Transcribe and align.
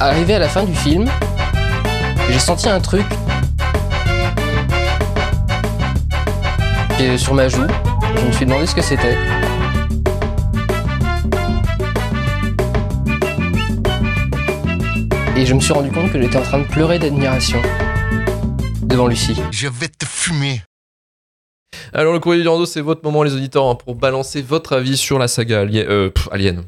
Arrivé 0.00 0.34
à 0.34 0.38
la 0.38 0.48
fin 0.48 0.64
du 0.64 0.74
film, 0.74 1.06
j'ai 2.30 2.38
senti 2.38 2.68
un 2.68 2.80
truc 2.80 3.06
sur 7.16 7.34
ma 7.34 7.48
joue. 7.48 7.66
Je 8.16 8.26
me 8.26 8.32
suis 8.32 8.46
demandé 8.46 8.66
ce 8.66 8.74
que 8.74 8.82
c'était. 8.82 9.16
Et 15.36 15.44
je 15.44 15.54
me 15.54 15.60
suis 15.60 15.72
rendu 15.72 15.90
compte 15.90 16.10
que 16.10 16.20
j'étais 16.20 16.38
en 16.38 16.42
train 16.42 16.58
de 16.58 16.66
pleurer 16.66 16.98
d'admiration 16.98 17.60
devant 18.82 19.06
Lucie. 19.06 19.36
Je 19.50 19.68
vais 19.68 19.88
te 19.88 20.04
fumer. 20.06 20.62
Alors, 21.92 22.12
le 22.12 22.18
courrier 22.18 22.42
du 22.42 22.48
rando, 22.48 22.66
c'est 22.66 22.80
votre 22.80 23.04
moment, 23.04 23.22
les 23.22 23.34
auditeurs, 23.34 23.66
hein, 23.66 23.74
pour 23.74 23.94
balancer 23.94 24.42
votre 24.42 24.74
avis 24.74 24.96
sur 24.96 25.18
la 25.18 25.28
saga 25.28 25.60
Alien. 25.60 25.86
Euh, 25.88 26.10
pff, 26.10 26.28
Alien. 26.32 26.64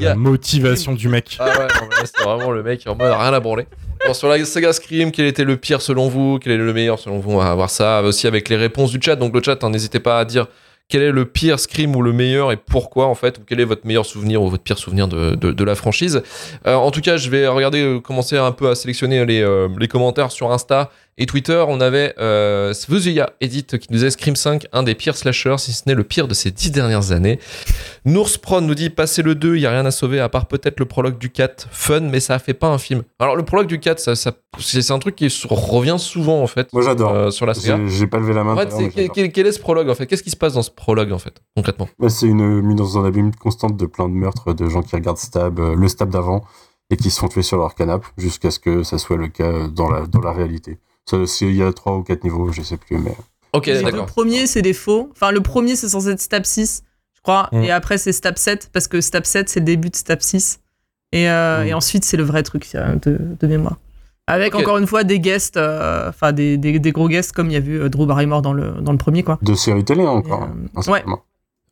La 0.00 0.14
motivation 0.14 0.92
du 0.92 1.08
mec. 1.08 1.36
Ah 1.40 1.46
ouais, 1.46 1.66
c'est 2.04 2.22
vraiment 2.22 2.50
le 2.50 2.62
mec 2.62 2.86
en 2.86 2.94
mode 2.94 3.12
rien 3.12 3.32
à 3.32 3.40
branler. 3.40 3.66
Alors, 4.00 4.14
sur 4.14 4.28
la 4.28 4.44
saga 4.44 4.72
Scream, 4.72 5.10
quel 5.10 5.26
était 5.26 5.44
le 5.44 5.56
pire 5.56 5.82
selon 5.82 6.08
vous? 6.08 6.38
Quel 6.40 6.52
est 6.52 6.56
le 6.56 6.72
meilleur 6.72 6.98
selon 6.98 7.18
vous? 7.18 7.32
On 7.32 7.38
va 7.38 7.54
voir 7.54 7.68
ça 7.68 8.02
aussi 8.02 8.26
avec 8.26 8.48
les 8.48 8.56
réponses 8.56 8.92
du 8.92 9.00
chat. 9.02 9.16
Donc, 9.16 9.34
le 9.34 9.42
chat, 9.42 9.62
hein, 9.64 9.70
n'hésitez 9.70 9.98
pas 9.98 10.20
à 10.20 10.24
dire 10.24 10.46
quel 10.88 11.02
est 11.02 11.12
le 11.12 11.26
pire 11.26 11.60
Scream 11.60 11.94
ou 11.96 12.02
le 12.02 12.12
meilleur 12.12 12.50
et 12.50 12.56
pourquoi 12.56 13.06
en 13.06 13.14
fait, 13.14 13.38
ou 13.38 13.42
quel 13.46 13.60
est 13.60 13.64
votre 13.64 13.86
meilleur 13.86 14.06
souvenir 14.06 14.42
ou 14.42 14.48
votre 14.48 14.62
pire 14.62 14.78
souvenir 14.78 15.06
de, 15.06 15.34
de, 15.34 15.52
de 15.52 15.64
la 15.64 15.74
franchise. 15.74 16.22
Euh, 16.66 16.74
en 16.74 16.90
tout 16.90 17.02
cas, 17.02 17.18
je 17.18 17.28
vais 17.28 17.46
regarder, 17.46 17.82
euh, 17.82 18.00
commencer 18.00 18.38
un 18.38 18.52
peu 18.52 18.70
à 18.70 18.74
sélectionner 18.74 19.26
les, 19.26 19.42
euh, 19.42 19.68
les 19.78 19.88
commentaires 19.88 20.30
sur 20.30 20.50
Insta 20.50 20.90
et 21.18 21.26
Twitter. 21.26 21.62
On 21.68 21.80
avait 21.80 22.14
euh, 22.18 22.72
Edith 23.40 23.78
qui 23.78 23.88
nous 23.90 23.96
disait 23.96 24.10
Scream 24.10 24.36
5, 24.36 24.66
un 24.72 24.82
des 24.82 24.94
pires 24.94 25.16
slashers, 25.16 25.58
si 25.58 25.72
ce 25.72 25.82
n'est 25.86 25.94
le 25.94 26.04
pire 26.04 26.28
de 26.28 26.34
ces 26.34 26.50
dix 26.50 26.70
dernières 26.70 27.12
années. 27.12 27.38
Nours 28.04 28.38
Pron 28.40 28.60
nous 28.62 28.74
dit 28.74 28.88
Passez 28.90 29.22
le 29.22 29.34
2, 29.34 29.56
il 29.56 29.60
n'y 29.60 29.66
a 29.66 29.70
rien 29.70 29.84
à 29.84 29.90
sauver 29.90 30.20
à 30.20 30.28
part 30.28 30.46
peut-être 30.46 30.80
le 30.80 30.86
prologue 30.86 31.18
du 31.18 31.30
4. 31.30 31.68
Fun, 31.70 32.00
mais 32.00 32.20
ça 32.20 32.38
fait 32.38 32.54
pas 32.54 32.68
un 32.68 32.78
film. 32.78 33.02
Alors, 33.18 33.36
le 33.36 33.44
prologue 33.44 33.66
du 33.66 33.78
4, 33.80 33.98
ça, 33.98 34.14
ça- 34.16 34.32
c'est 34.58 34.90
un 34.90 34.98
truc 34.98 35.16
qui 35.16 35.28
revient 35.50 35.96
souvent 35.98 36.42
en 36.42 36.46
fait 36.46 36.72
Moi, 36.72 36.82
j'adore. 36.82 37.12
euh, 37.14 37.30
sur 37.30 37.46
la 37.46 37.54
saga. 37.54 37.78
J'ai 37.86 38.06
pas 38.06 38.18
levé 38.18 38.32
la 38.32 38.44
main. 38.44 38.54
En 38.54 38.56
fait, 38.56 38.68
quel, 38.68 38.90
j'adore. 38.92 39.14
quel- 39.14 39.32
quel 39.32 39.46
est 39.46 39.52
ce 39.52 39.60
prologue 39.60 39.88
en 39.90 39.94
fait? 39.94 40.06
Qu'est-ce 40.06 40.22
qui 40.22 40.30
se 40.30 40.36
passe 40.36 40.54
dans 40.54 40.62
ce 40.62 40.70
prologue 40.70 41.12
en 41.12 41.18
fait, 41.18 41.34
concrètement? 41.54 41.88
Bah, 41.98 42.08
c'est 42.08 42.26
une 42.26 42.62
mise 42.62 42.76
dans 42.76 42.98
un 42.98 43.04
abîme 43.04 43.34
constante 43.34 43.76
de 43.76 43.86
plein 43.86 44.08
de 44.08 44.14
meurtres, 44.14 44.52
de 44.54 44.68
gens 44.68 44.82
qui 44.82 44.94
regardent 44.96 45.18
Stab, 45.18 45.58
euh, 45.60 45.74
le 45.74 45.88
Stab 45.88 46.10
d'avant, 46.10 46.44
et 46.90 46.96
qui 46.96 47.10
se 47.10 47.20
font 47.20 47.28
tuer 47.28 47.42
sur 47.42 47.58
leur 47.58 47.74
canapé, 47.74 48.06
jusqu'à 48.16 48.50
ce 48.50 48.58
que 48.58 48.82
ça 48.82 48.96
soit 48.98 49.16
le 49.18 49.28
cas 49.28 49.44
euh, 49.44 49.68
dans 49.68 49.90
la, 49.90 50.06
dans 50.06 50.20
la 50.20 50.32
réalité. 50.32 50.78
Ça, 51.08 51.26
c'est- 51.26 51.46
Il 51.46 51.56
y 51.56 51.62
a 51.62 51.72
trois 51.72 51.96
ou 51.96 52.02
quatre 52.02 52.24
niveaux, 52.24 52.50
je 52.52 52.62
sais 52.62 52.76
plus, 52.76 52.98
mais... 52.98 53.14
Ok, 53.54 53.70
d'accord. 53.82 54.06
premiers, 54.06 54.46
c'est 54.46 54.62
des 54.62 54.74
faux. 54.74 55.08
Enfin, 55.12 55.30
le 55.30 55.40
premier, 55.40 55.74
c'est 55.74 55.88
censé 55.88 56.08
être 56.10 56.20
Stab 56.20 56.44
6, 56.44 56.82
je 57.16 57.20
crois. 57.22 57.48
Mm. 57.52 57.62
Et 57.62 57.70
après, 57.70 57.96
c'est 57.96 58.12
Stab 58.12 58.36
7, 58.36 58.68
parce 58.72 58.88
que 58.88 59.00
Stab 59.00 59.24
7, 59.24 59.48
c'est 59.48 59.60
le 59.60 59.64
début 59.66 59.88
de 59.88 59.96
Stab 59.96 60.20
6. 60.20 60.60
Et, 61.12 61.30
euh, 61.30 61.64
Mm. 61.64 61.68
et 61.68 61.74
ensuite, 61.74 62.04
c'est 62.04 62.18
le 62.18 62.24
vrai 62.24 62.42
truc 62.42 62.68
euh, 62.74 62.94
de, 63.02 63.18
de 63.40 63.46
mémoire. 63.46 63.76
Avec 64.26 64.54
Ok. 64.54 64.60
encore 64.60 64.76
une 64.76 64.86
fois 64.86 65.04
des 65.04 65.18
guests, 65.20 65.56
euh, 65.56 66.10
enfin 66.10 66.32
des, 66.32 66.58
des, 66.58 66.78
des 66.78 66.92
gros 66.92 67.08
guests, 67.08 67.32
comme 67.32 67.46
il 67.48 67.54
y 67.54 67.56
a 67.56 67.60
vu 67.60 67.80
euh, 67.80 67.88
Drew 67.88 68.04
Barrymore 68.04 68.42
dans 68.42 68.52
le, 68.52 68.72
dans 68.82 68.92
le 68.92 68.98
premier, 68.98 69.22
quoi. 69.22 69.38
De 69.40 69.54
séries 69.54 69.84
télé 69.86 70.06
encore, 70.06 70.40
Et, 70.40 70.42
euh, 70.42 70.46
hein, 70.46 70.68
principalement. 70.74 71.20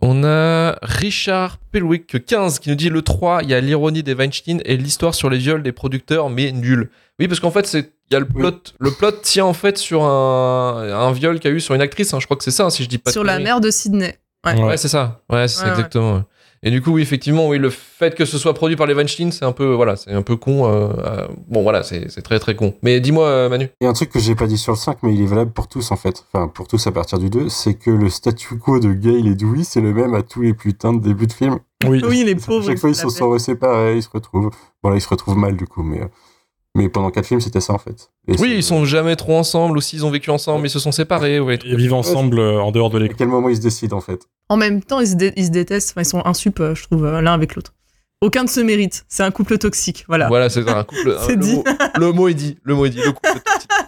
On 0.00 0.25
a 0.25 0.77
Richard 0.83 1.58
Pelwick 1.72 2.25
15 2.27 2.58
qui 2.58 2.69
nous 2.69 2.75
dit 2.75 2.91
le 2.91 3.02
3, 3.02 3.42
il 3.44 3.50
y 3.50 3.55
a 3.55 3.61
l'ironie 3.61 4.02
des 4.02 4.14
Weinstein 4.14 4.61
et 4.64 4.77
l'histoire 4.77 5.14
sur 5.14 5.30
les 5.30 5.39
viols 5.39 5.62
des 5.62 5.72
producteurs, 5.72 6.28
mais 6.28 6.52
nul. 6.52 6.91
Oui, 7.19 7.28
parce 7.28 7.41
qu'en 7.41 7.50
fait, 7.50 7.66
c'est 7.66 7.92
il 8.11 8.14
y 8.14 8.17
a 8.17 8.20
le 8.20 8.27
plot, 8.28 8.52
le 8.78 8.91
plot 8.92 9.11
tient 9.22 9.47
en 9.47 9.52
fait 9.55 9.78
sur 9.78 10.05
un, 10.05 10.77
un 10.92 11.12
viol 11.12 11.41
qu'il 11.41 11.50
y 11.50 11.55
a 11.55 11.56
eu 11.56 11.61
sur 11.61 11.74
une 11.74 11.80
actrice. 11.80 12.14
hein. 12.14 12.20
Je 12.20 12.27
crois 12.27 12.36
que 12.36 12.44
c'est 12.44 12.50
ça, 12.52 12.64
hein, 12.67 12.70
si 12.70 12.84
je 12.84 12.89
dis 12.89 12.98
pas. 12.98 13.11
de 13.11 13.12
Sur 13.12 13.24
la 13.24 13.39
mère 13.41 13.61
de 13.61 13.70
Sydney. 13.70 14.17
Ouais. 14.44 14.55
Ouais. 14.55 14.62
Ouais, 14.62 14.77
c'est 14.77 14.86
ça. 14.89 15.22
Ouais, 15.28 15.48
c'est 15.48 15.61
Ouais, 15.62 15.67
ouais. 15.67 15.70
exactement. 15.72 16.22
Et 16.62 16.70
du 16.70 16.80
coup, 16.82 16.92
oui, 16.92 17.02
effectivement, 17.02 17.48
oui, 17.48 17.58
le 17.58 17.70
fait 17.70 18.14
que 18.14 18.24
ce 18.24 18.38
soit 18.38 18.54
produit 18.54 18.76
par 18.76 18.86
les 18.86 18.94
Weinstein, 18.94 19.30
c'est 19.30 19.44
un 19.44 19.52
peu, 19.52 19.72
voilà, 19.74 19.94
c'est 19.96 20.12
un 20.12 20.22
peu 20.22 20.36
con. 20.36 20.66
euh, 20.66 20.88
euh, 21.04 21.28
bon, 21.48 21.62
voilà, 21.62 21.82
c'est 21.82 22.08
très 22.22 22.38
très 22.38 22.56
con. 22.56 22.74
Mais 22.82 22.98
dis-moi, 23.00 23.26
euh, 23.26 23.48
Manu. 23.48 23.68
Et 23.80 23.86
un 23.86 23.92
truc 23.92 24.10
que 24.10 24.18
j'ai 24.18 24.34
pas 24.34 24.46
dit 24.46 24.58
sur 24.58 24.72
le 24.72 24.78
5, 24.78 24.98
mais 25.02 25.14
il 25.14 25.22
est 25.22 25.27
valable 25.27 25.52
pour 25.52 25.68
tous 25.68 25.90
en 25.92 25.96
fait, 25.96 26.24
enfin 26.32 26.48
pour 26.48 26.66
tous 26.66 26.86
à 26.86 26.92
partir 26.92 27.18
du 27.18 27.30
2, 27.30 27.48
c'est 27.48 27.74
que 27.74 27.90
le 27.90 28.08
statu 28.08 28.56
quo 28.58 28.78
de 28.80 28.92
Gail 28.92 29.28
et 29.28 29.34
Dewey, 29.34 29.64
c'est 29.64 29.80
le 29.80 29.92
même 29.92 30.14
à 30.14 30.22
tous 30.22 30.42
les 30.42 30.55
putains 30.55 30.92
de 30.92 31.00
débuts 31.00 31.27
de 31.27 31.33
film. 31.33 31.58
Oui. 31.86 32.02
Oui, 32.08 32.24
les 32.24 32.33
À 32.33 32.36
pauvres. 32.46 32.64
chaque 32.66 32.78
fois, 32.78 32.90
ils 32.90 32.95
se 32.96 33.08
sont 33.11 33.39
séparés, 33.39 33.96
ils 33.96 34.02
se 34.02 34.08
retrouvent. 34.12 34.50
Bon, 34.83 34.89
là, 34.90 34.96
ils 34.96 35.00
se 35.00 35.08
retrouvent 35.08 35.36
mal 35.39 35.56
du 35.56 35.66
coup, 35.66 35.83
mais, 35.83 36.00
euh, 36.00 36.06
mais 36.74 36.89
pendant 36.89 37.11
quatre 37.11 37.27
films, 37.27 37.40
c'était 37.40 37.61
ça 37.61 37.74
en 37.74 37.78
fait. 37.78 38.11
Et 38.28 38.34
Oui, 38.40 38.55
ils 38.56 38.62
sont 38.62 38.84
jamais 38.84 39.14
trop 39.16 39.36
ensemble, 39.36 39.77
ou 39.78 39.80
s'ils 39.80 40.05
ont 40.06 40.11
vécu 40.11 40.30
ensemble, 40.30 40.66
ils 40.66 40.70
se 40.70 40.78
sont 40.78 40.92
séparés. 40.92 41.39
Ouais. 41.39 41.58
Ils 41.64 41.77
vivent 41.77 41.95
ensemble 41.95 42.39
euh, 42.39 42.61
en 42.61 42.72
dehors 42.72 42.90
de 42.90 42.96
À 42.96 43.00
l'école. 43.00 43.16
quel 43.16 43.28
moment 43.28 43.48
ils 43.50 43.56
se 43.56 43.61
décident 43.62 43.96
en 43.98 44.00
fait? 44.00 44.27
En 44.48 44.57
même 44.57 44.83
temps, 44.83 45.01
ils 45.01 45.08
se, 45.08 45.14
dé- 45.14 45.33
ils 45.36 45.46
se 45.46 45.51
détestent. 45.51 45.90
Enfin, 45.90 46.02
ils 46.02 46.11
sont 46.11 46.24
insup, 46.24 46.61
euh, 46.61 46.74
je 46.74 46.83
trouve, 46.84 47.05
euh, 47.07 47.20
l'un 47.20 47.33
avec 47.34 47.55
l'autre. 47.57 47.73
Aucun 48.20 48.45
de 48.45 48.48
se 48.48 48.61
mérite. 48.61 49.05
C'est 49.08 49.23
un 49.23 49.30
couple 49.30 49.58
toxique. 49.58 50.05
Voilà. 50.08 50.29
Voilà, 50.29 50.48
c'est 50.48 50.67
un 50.68 50.84
couple. 50.84 51.17
C'est 51.27 51.36
dit. 51.39 51.57
Mot, 51.57 51.64
le 51.98 52.12
mot 52.12 52.29
est 52.29 52.34
dit. 52.34 52.58
Le 52.62 52.74
mot 52.74 52.86
est 52.86 52.90
dit. 52.90 53.01
Le 53.05 53.12
couple 53.12 53.29
toxique. 53.45 53.68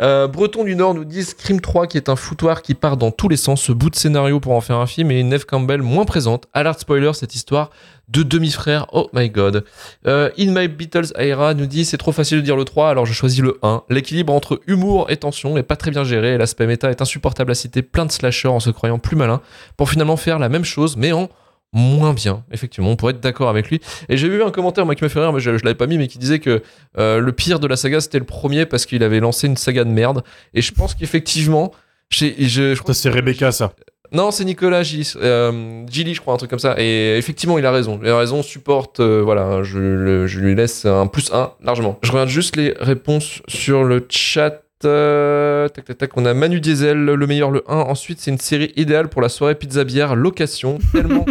Euh, 0.00 0.26
Breton 0.26 0.64
du 0.64 0.74
Nord 0.74 0.94
nous 0.94 1.04
dit 1.04 1.22
Scream 1.22 1.60
3 1.60 1.86
qui 1.86 1.96
est 1.96 2.08
un 2.08 2.16
foutoir 2.16 2.62
qui 2.62 2.74
part 2.74 2.96
dans 2.96 3.12
tous 3.12 3.28
les 3.28 3.36
sens, 3.36 3.62
ce 3.62 3.70
bout 3.72 3.88
de 3.90 3.94
scénario 3.94 4.40
pour 4.40 4.52
en 4.54 4.60
faire 4.60 4.78
un 4.78 4.86
film 4.86 5.12
et 5.12 5.20
une 5.20 5.28
Neve 5.28 5.44
Campbell 5.44 5.82
moins 5.82 6.06
présente. 6.06 6.46
Alert 6.54 6.80
spoiler, 6.80 7.12
cette 7.12 7.36
histoire 7.36 7.70
de 8.08 8.22
demi-frères. 8.22 8.86
Oh 8.92 9.08
my 9.12 9.30
god. 9.30 9.64
Euh, 10.06 10.30
In 10.38 10.52
My 10.52 10.68
Beatles 10.68 11.12
Era 11.18 11.54
nous 11.54 11.66
dit 11.66 11.84
c'est 11.84 11.96
trop 11.96 12.12
facile 12.12 12.38
de 12.38 12.42
dire 12.42 12.56
le 12.56 12.64
3 12.64 12.90
alors 12.90 13.06
je 13.06 13.12
choisis 13.12 13.40
le 13.40 13.58
1. 13.62 13.84
L'équilibre 13.88 14.32
entre 14.32 14.60
humour 14.66 15.10
et 15.10 15.16
tension 15.16 15.56
est 15.56 15.62
pas 15.62 15.76
très 15.76 15.90
bien 15.90 16.04
géré 16.04 16.34
et 16.34 16.38
l'aspect 16.38 16.66
méta 16.66 16.90
est 16.90 17.00
insupportable 17.00 17.50
à 17.50 17.54
citer 17.54 17.82
plein 17.82 18.06
de 18.06 18.12
slashers 18.12 18.48
en 18.48 18.60
se 18.60 18.70
croyant 18.70 18.98
plus 18.98 19.16
malin 19.16 19.40
pour 19.76 19.88
finalement 19.90 20.16
faire 20.16 20.38
la 20.38 20.48
même 20.48 20.64
chose 20.64 20.96
mais 20.96 21.12
en 21.12 21.28
moins 21.72 22.12
bien. 22.12 22.44
Effectivement, 22.52 22.90
on 22.90 22.96
pourrait 22.96 23.14
être 23.14 23.20
d'accord 23.20 23.48
avec 23.48 23.70
lui. 23.70 23.80
Et 24.08 24.16
j'ai 24.16 24.28
vu 24.28 24.42
un 24.42 24.50
commentaire 24.50 24.84
moi 24.84 24.94
qui 24.94 25.04
me 25.04 25.08
fait 25.08 25.20
rire, 25.20 25.32
mais 25.32 25.40
je, 25.40 25.56
je 25.56 25.64
l'avais 25.64 25.74
pas 25.74 25.86
mis, 25.86 25.96
mais 25.96 26.06
qui 26.06 26.18
disait 26.18 26.38
que 26.38 26.62
euh, 26.98 27.18
le 27.18 27.32
pire 27.32 27.60
de 27.60 27.66
la 27.66 27.76
saga 27.76 28.00
c'était 28.00 28.18
le 28.18 28.26
premier 28.26 28.66
parce 28.66 28.84
qu'il 28.84 29.02
avait 29.02 29.20
lancé 29.20 29.46
une 29.46 29.56
saga 29.56 29.84
de 29.84 29.90
merde. 29.90 30.22
Et 30.52 30.60
je 30.60 30.72
pense 30.72 30.94
qu'effectivement, 30.94 31.72
c'est 32.10 33.08
Rebecca, 33.08 33.52
ça. 33.52 33.72
Non, 34.12 34.30
c'est 34.30 34.44
Nicolas 34.44 34.82
euh, 35.16 35.84
Gilly, 35.90 36.14
je 36.14 36.20
crois, 36.20 36.34
un 36.34 36.36
truc 36.36 36.50
comme 36.50 36.58
ça. 36.58 36.74
Et 36.78 37.16
effectivement, 37.16 37.58
il 37.58 37.66
a 37.66 37.70
raison. 37.72 37.98
Il 38.02 38.08
a 38.08 38.18
raison, 38.18 38.42
supporte. 38.42 39.00
euh, 39.00 39.22
voilà, 39.22 39.62
je, 39.62 39.78
le- 39.78 40.26
je 40.26 40.38
lui 40.40 40.54
laisse 40.54 40.84
un 40.84 41.06
plus 41.06 41.32
1 41.32 41.52
largement. 41.62 41.98
Je 42.02 42.10
regarde 42.12 42.28
juste 42.28 42.56
les 42.56 42.74
réponses 42.78 43.40
sur 43.48 43.84
le 43.84 44.06
chat. 44.10 44.62
euh, 44.84 45.68
tac, 45.68 45.84
tac, 45.84 45.96
tac. 45.98 46.16
On 46.16 46.24
a 46.26 46.34
Manu 46.34 46.60
Diesel, 46.60 46.98
le 47.04 47.26
meilleur, 47.26 47.50
le 47.50 47.62
1. 47.68 47.76
Ensuite, 47.76 48.18
c'est 48.20 48.30
une 48.32 48.38
série 48.38 48.72
idéale 48.76 49.08
pour 49.08 49.22
la 49.22 49.28
soirée 49.28 49.54
pizza 49.54 49.84
bière, 49.84 50.14
location. 50.16 50.78
Tellement 50.92 51.24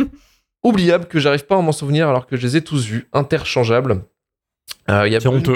oubliable 0.63 1.05
que 1.05 1.19
j'arrive 1.19 1.45
pas 1.45 1.57
à 1.57 1.61
m'en 1.61 1.71
souvenir 1.71 2.07
alors 2.07 2.27
que 2.27 2.37
je 2.37 2.43
les 2.43 2.57
ai 2.57 2.61
tous 2.63 2.85
vus. 2.85 3.07
Interchangeables. 3.13 4.03
Euh, 4.89 5.07
Il 5.07 5.13
y 5.13 5.15
a 5.15 5.19
C'est 5.19 5.27
honteux. 5.27 5.55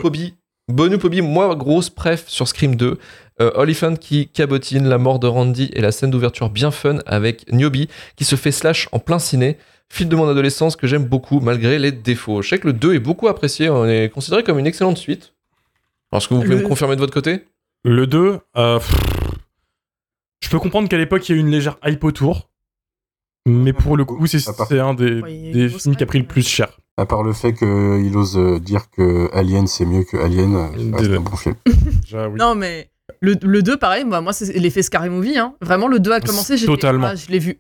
Bonupobi. 0.68 1.20
Bonupobi, 1.20 1.22
moi, 1.22 1.56
grosse 1.56 1.90
pref 1.90 2.28
sur 2.28 2.48
Scream 2.48 2.76
2. 2.76 2.98
Euh, 3.42 3.52
Oliphant 3.56 3.96
qui 3.96 4.28
cabotine, 4.30 4.88
la 4.88 4.98
mort 4.98 5.20
de 5.20 5.28
Randy 5.28 5.70
et 5.74 5.82
la 5.82 5.92
scène 5.92 6.10
d'ouverture 6.12 6.50
bien 6.50 6.72
fun 6.72 7.00
avec 7.06 7.52
Niobe 7.52 7.76
qui 8.16 8.24
se 8.26 8.36
fait 8.36 8.52
slash 8.52 8.88
en 8.92 9.00
plein 9.00 9.20
ciné. 9.20 9.58
Fil 9.90 10.08
de 10.10 10.16
mon 10.16 10.28
adolescence 10.28 10.76
que 10.76 10.88
j'aime 10.88 11.04
beaucoup 11.06 11.40
malgré 11.42 11.78
les 11.78 11.92
défauts. 11.92 12.42
Je 12.42 12.50
sais 12.50 12.60
que 12.60 12.68
le 12.68 12.74
2 12.74 12.96
est 12.96 13.00
beaucoup 13.00 13.28
apprécié, 13.28 13.70
on 13.70 13.86
est 13.86 14.10
considéré 14.10 14.44
comme 14.44 14.58
une 14.58 14.66
excellente 14.68 14.98
suite. 14.98 15.34
Est-ce 16.14 16.28
que 16.28 16.34
vous 16.34 16.42
pouvez 16.42 16.56
Le- 16.56 16.62
me 16.64 16.68
confirmer 16.68 16.96
de 16.96 17.02
votre 17.02 17.14
côté? 17.14 17.44
Le 17.84 18.08
2, 18.08 18.40
euh, 18.58 18.80
pff, 18.80 18.96
je 20.42 20.50
peux 20.50 20.60
comprendre 20.60 20.90
qu'à 20.90 20.98
l'époque, 20.98 21.28
il 21.30 21.34
y 21.34 21.36
a 21.36 21.38
eu 21.38 21.42
une 21.42 21.52
légère 21.52 21.78
hype 21.86 22.04
autour. 22.04 22.50
Mais 23.46 23.74
pour 23.74 23.96
le 23.96 24.06
coup, 24.06 24.26
c'est 24.26 24.80
un 24.80 24.94
des, 24.96 25.22
des 25.52 25.70
films 25.70 25.96
qui 25.96 26.04
a 26.04 26.08
pris 26.08 26.18
le 26.20 26.26
plus 26.26 26.48
cher. 26.48 26.70
À 26.98 27.06
part 27.06 27.24
le 27.24 27.34
fait 27.34 27.54
qu'il 27.54 28.16
ose 28.16 28.38
euh, 28.38 28.60
dire 28.60 28.90
que 28.90 29.30
Alien 29.34 29.68
c'est 29.68 29.86
mieux 29.86 30.04
que 30.04 30.16
Alien, 30.18 30.56
euh, 30.56 30.68
Désolé. 30.98 31.18
un 31.18 31.22
bon 31.22 31.36
film. 31.36 31.56
Non, 32.38 32.56
mais 32.56 32.90
le, 33.22 33.36
le 33.42 33.62
2, 33.62 33.78
pareil, 33.78 34.06
moi, 34.06 34.22
moi 34.22 34.32
c'est 34.34 34.54
l'effet 34.54 34.82
Scary 34.82 35.10
Movie. 35.10 35.38
Hein. 35.38 35.56
Vraiment, 35.62 35.88
le 35.88 36.00
2 36.00 36.12
a 36.12 36.22
commencé, 36.22 36.56
j'ai 36.58 36.66
Totalement. 36.66 37.14
je 37.16 37.30
l'ai 37.30 37.40
vu. 37.40 37.60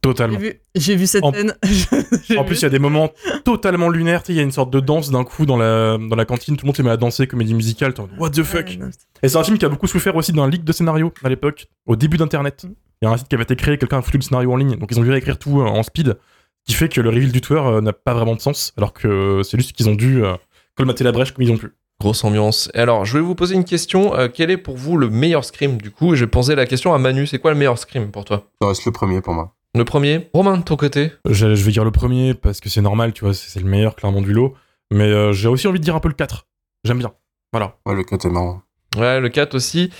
Totalement. 0.00 0.38
j'ai 0.74 0.96
vu 0.96 1.06
cette 1.06 1.24
En- 1.24 1.32
scène. 1.32 1.54
En 2.36 2.44
plus, 2.44 2.58
il 2.58 2.62
y 2.62 2.66
a 2.66 2.70
des 2.70 2.78
moments 2.78 3.10
totalement 3.44 3.88
lunaires. 3.88 4.22
Il 4.28 4.34
y 4.34 4.40
a 4.40 4.42
une 4.42 4.50
sorte 4.52 4.70
de 4.70 4.80
danse 4.80 5.10
d'un 5.10 5.24
coup 5.24 5.46
dans 5.46 5.56
la, 5.56 5.96
dans 5.98 6.16
la 6.16 6.24
cantine. 6.26 6.56
Tout 6.56 6.64
le 6.64 6.68
monde 6.68 6.76
s'est 6.76 6.82
mis 6.82 6.90
à 6.90 6.96
danser, 6.98 7.26
comédie 7.26 7.54
musicale. 7.54 7.94
What 8.18 8.30
the 8.30 8.42
fuck? 8.42 8.66
Ouais, 8.66 8.76
non, 8.76 8.90
Et 9.22 9.28
c'est 9.28 9.38
un 9.38 9.44
film 9.44 9.56
qui 9.56 9.64
a 9.64 9.68
beaucoup 9.70 9.86
souffert 9.86 10.14
aussi 10.16 10.32
d'un 10.32 10.48
leak 10.48 10.64
de 10.64 10.72
scénario 10.72 11.12
à 11.22 11.28
l'époque, 11.30 11.66
au 11.86 11.96
début 11.96 12.16
d'Internet. 12.18 12.66
Il 13.00 13.06
y 13.06 13.08
a 13.08 13.12
un 13.12 13.16
site 13.16 13.28
qui 13.28 13.34
avait 13.34 13.44
été 13.44 13.56
créé, 13.56 13.78
quelqu'un 13.78 13.98
a 13.98 14.02
foutu 14.02 14.18
le 14.18 14.22
scénario 14.22 14.52
en 14.52 14.56
ligne, 14.56 14.76
donc 14.76 14.90
ils 14.90 14.98
ont 14.98 15.02
dû 15.02 15.10
réécrire 15.10 15.38
tout 15.38 15.60
euh, 15.60 15.64
en 15.64 15.82
speed, 15.82 16.16
qui 16.64 16.72
fait 16.74 16.88
que 16.88 17.00
le 17.00 17.10
reveal 17.10 17.32
du 17.32 17.40
tueur 17.40 17.66
euh, 17.66 17.80
n'a 17.80 17.92
pas 17.92 18.14
vraiment 18.14 18.34
de 18.34 18.40
sens, 18.40 18.72
alors 18.76 18.92
que 18.92 19.08
euh, 19.08 19.42
c'est 19.42 19.58
juste 19.58 19.72
qu'ils 19.72 19.88
ont 19.88 19.94
dû 19.94 20.24
euh, 20.24 20.34
colmater 20.76 21.04
la 21.04 21.12
brèche 21.12 21.32
comme 21.32 21.44
ils 21.44 21.50
ont 21.52 21.56
pu. 21.58 21.68
Grosse 22.00 22.24
ambiance. 22.24 22.70
Et 22.74 22.78
alors, 22.78 23.04
je 23.04 23.16
vais 23.16 23.22
vous 23.22 23.34
poser 23.36 23.54
une 23.54 23.64
question. 23.64 24.16
Euh, 24.16 24.28
quel 24.32 24.50
est 24.50 24.56
pour 24.56 24.76
vous 24.76 24.96
le 24.96 25.08
meilleur 25.10 25.44
Scream 25.44 25.76
Du 25.80 25.90
coup, 25.90 26.14
je 26.16 26.24
vais 26.24 26.30
poser 26.30 26.54
la 26.56 26.66
question 26.66 26.92
à 26.92 26.98
Manu. 26.98 27.26
C'est 27.26 27.38
quoi 27.38 27.52
le 27.52 27.56
meilleur 27.56 27.78
Scream 27.78 28.10
pour 28.10 28.24
toi? 28.24 28.48
Ça 28.60 28.68
reste 28.68 28.84
le 28.84 28.92
premier 28.92 29.20
pour 29.20 29.32
moi. 29.32 29.54
Le 29.76 29.84
premier? 29.84 30.28
Romain, 30.34 30.58
de 30.58 30.62
ton 30.62 30.76
côté? 30.76 31.12
Je, 31.28 31.54
je 31.54 31.64
vais 31.64 31.72
dire 31.72 31.84
le 31.84 31.90
premier 31.92 32.34
parce 32.34 32.60
que 32.60 32.68
c'est 32.68 32.80
normal, 32.80 33.12
tu 33.12 33.24
vois, 33.24 33.34
c'est 33.34 33.48
c'est 33.48 33.60
le 33.60 33.66
meilleur 33.66 33.96
clairement 33.96 34.22
du 34.22 34.32
lot, 34.32 34.54
mais 34.92 35.04
euh, 35.04 35.32
j'ai 35.32 35.48
aussi 35.48 35.66
envie 35.66 35.80
de 35.80 35.84
dire 35.84 35.96
un 35.96 36.00
peu 36.00 36.08
le 36.08 36.14
4. 36.14 36.46
J'aime 36.84 36.98
bien. 36.98 37.12
Voilà. 37.52 37.76
Ouais, 37.86 37.94
le 37.94 38.04
4 38.04 38.26
est 38.26 38.30
marrant. 38.30 38.62
Ouais, 38.96 39.20
le 39.20 39.28
4 39.28 39.54
aussi. 39.54 39.90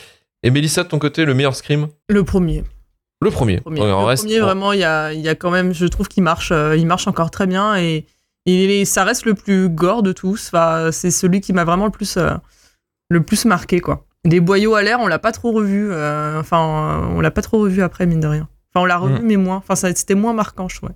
Et 0.42 0.50
Mélissa, 0.50 0.82
de 0.84 0.88
ton 0.88 0.98
côté, 0.98 1.24
le 1.24 1.34
meilleur 1.34 1.54
Scream 1.56 1.88
Le 2.08 2.22
premier. 2.24 2.62
Le 3.56 3.60
premier. 3.60 3.80
le 4.00 4.04
reste- 4.06 4.24
premier, 4.24 4.40
vraiment, 4.40 4.72
il 4.72 4.80
y 4.80 4.84
a, 4.84 5.12
y 5.12 5.28
a 5.28 5.34
quand 5.34 5.50
même, 5.50 5.72
je 5.72 5.86
trouve 5.86 6.08
qu'il 6.08 6.22
marche, 6.22 6.50
euh, 6.52 6.76
il 6.76 6.86
marche 6.86 7.06
encore 7.08 7.30
très 7.30 7.46
bien 7.46 7.76
et 7.76 8.06
Il 8.46 8.70
est, 8.70 8.84
ça 8.84 9.04
reste 9.04 9.24
le 9.24 9.32
plus 9.34 9.70
gore 9.70 10.02
de 10.02 10.12
tous. 10.12 10.48
Enfin, 10.52 10.90
c'est 10.92 11.10
celui 11.10 11.40
qui 11.40 11.52
m'a 11.54 11.64
vraiment 11.64 11.86
le 11.86 11.90
plus, 11.90 12.18
euh, 12.18 12.30
le 13.08 13.22
plus 13.22 13.46
marqué, 13.46 13.80
quoi. 13.80 14.04
Des 14.26 14.40
boyaux 14.40 14.74
à 14.74 14.82
l'air, 14.82 15.00
on 15.00 15.06
l'a 15.06 15.18
pas 15.18 15.32
trop 15.32 15.50
revu. 15.52 15.88
euh, 15.90 16.40
enfin, 16.40 17.08
on 17.16 17.20
l'a 17.22 17.30
pas 17.30 17.40
trop 17.42 17.58
revu 17.60 17.82
après, 17.82 18.04
mine 18.06 18.20
de 18.20 18.26
rien. 18.26 18.48
Enfin, 18.74 18.82
on 18.82 18.84
l'a 18.86 18.98
revu, 18.98 19.14
Mm. 19.22 19.26
mais 19.26 19.36
moins. 19.38 19.56
Enfin, 19.56 19.74
c'était 19.76 20.14
moins 20.14 20.34
marquant, 20.34 20.68
je 20.68 20.76
trouvais. 20.76 20.92